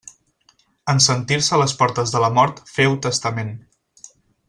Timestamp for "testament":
3.09-3.53